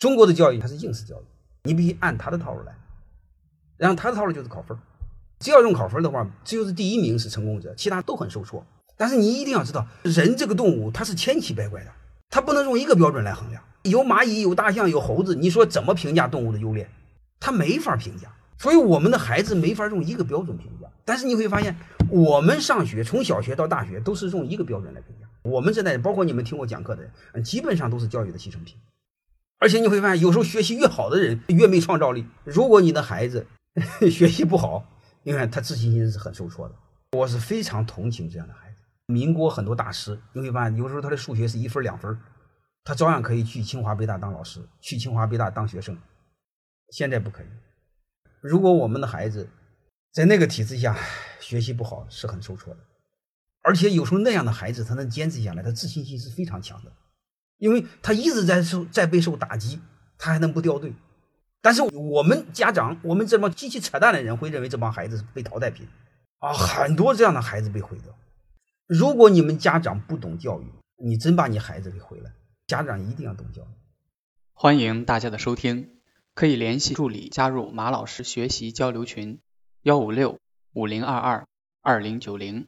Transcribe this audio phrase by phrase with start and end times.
[0.00, 1.24] 中国的教育它是应试教育，
[1.62, 2.74] 你必须按他的套路来，
[3.76, 4.76] 然后他的套路就是考分
[5.38, 8.64] 只要用考分的话，只有是第一名是成功者，其他都很受挫。
[8.96, 11.92] 但是你一定要知道，人这个动物它是千奇百怪的，
[12.30, 13.62] 它不能用一个标准来衡量。
[13.82, 16.88] 有蚂蚁，有大象，有猴子，你说怎么评价动物的优劣？
[17.38, 18.28] 它没法评价。
[18.56, 20.86] 所以我们的孩子没法用一个标准评价。
[21.04, 21.76] 但是你会发现，
[22.08, 25.26] 我们上学从小学到大学都是用一个标准来评价。
[25.42, 28.76] 我们这代人，包括你们听我讲课的人，基本上都是教育的牺牲品。
[29.60, 32.26] 而且你会发现，有时候学习越好的人越没创造力。
[32.44, 33.46] 如果你的孩子
[34.10, 34.84] 学习不好，
[35.22, 36.74] 你看他自信心是很受挫的。
[37.12, 38.76] 我是非常同情这样的孩子。
[39.06, 42.18] 民国很多大师，你会发现，有时候他的数学是一分两分，
[42.84, 45.96] 他照样可以去清华北大当老师，去清华北大当学生。
[46.88, 47.46] 现在不可以。
[48.40, 49.48] 如果我们的孩子
[50.12, 50.96] 在那个体制下
[51.38, 52.80] 学习不好，是很受挫的。
[53.62, 56.90] 而且有时候那样的孩子，他能坚持下来，他自信心是非常强的，
[57.60, 59.78] 因为他一直在受在备受打击，
[60.18, 60.92] 他还能不掉队。
[61.60, 65.86] 但是我们家长，我们这帮极其扯淡的人，会认为这帮孩子是被淘汰品
[66.38, 68.14] 啊，很多这样的孩子被毁掉。
[68.86, 70.64] 如果你们家长不懂教育，
[70.96, 72.32] 你真把你孩子给毁了。
[72.66, 73.66] 家长一定要懂教育。
[74.54, 75.90] 欢迎大家的收听，
[76.34, 79.38] 可以联系助理加入马老师学习交流群：
[79.82, 80.38] 幺五六
[80.72, 81.46] 五零二二
[81.82, 82.66] 二零九零。